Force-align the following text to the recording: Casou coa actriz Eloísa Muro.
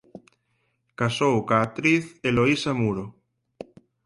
Casou 0.99 1.35
coa 1.47 1.59
actriz 1.67 2.03
Eloísa 2.29 2.71
Muro. 2.81 3.05